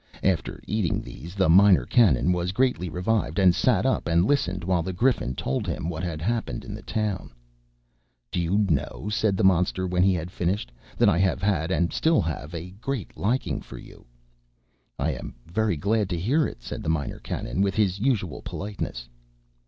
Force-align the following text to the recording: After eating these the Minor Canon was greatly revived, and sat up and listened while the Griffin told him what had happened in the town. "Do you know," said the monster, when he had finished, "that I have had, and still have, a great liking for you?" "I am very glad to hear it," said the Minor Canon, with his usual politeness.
After 0.23 0.59
eating 0.65 0.99
these 0.99 1.35
the 1.35 1.47
Minor 1.47 1.85
Canon 1.85 2.31
was 2.31 2.51
greatly 2.53 2.89
revived, 2.89 3.37
and 3.37 3.53
sat 3.53 3.85
up 3.85 4.07
and 4.07 4.25
listened 4.25 4.63
while 4.63 4.81
the 4.81 4.93
Griffin 4.93 5.35
told 5.35 5.67
him 5.67 5.89
what 5.89 6.01
had 6.01 6.23
happened 6.23 6.65
in 6.65 6.73
the 6.73 6.81
town. 6.81 7.31
"Do 8.31 8.39
you 8.39 8.65
know," 8.67 9.09
said 9.11 9.37
the 9.37 9.43
monster, 9.43 9.85
when 9.85 10.01
he 10.01 10.15
had 10.15 10.31
finished, 10.31 10.71
"that 10.97 11.07
I 11.07 11.19
have 11.19 11.43
had, 11.43 11.69
and 11.69 11.93
still 11.93 12.19
have, 12.23 12.55
a 12.55 12.71
great 12.81 13.15
liking 13.15 13.61
for 13.61 13.77
you?" 13.77 14.03
"I 14.97 15.11
am 15.11 15.35
very 15.45 15.77
glad 15.77 16.09
to 16.09 16.19
hear 16.19 16.47
it," 16.47 16.63
said 16.63 16.81
the 16.81 16.89
Minor 16.89 17.19
Canon, 17.19 17.61
with 17.61 17.75
his 17.75 17.99
usual 17.99 18.41
politeness. 18.41 19.07